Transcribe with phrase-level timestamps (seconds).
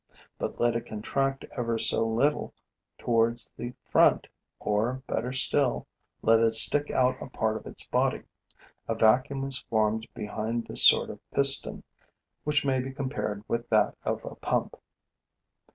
[0.39, 2.55] But let it contract ever so little
[2.97, 4.25] towards the front,
[4.59, 5.85] or, better still,
[6.23, 8.23] let it stick out a part of its body:
[8.87, 11.83] a vacuum is formed behind this sort of piston,
[12.45, 14.75] which may be compared with that of a pump.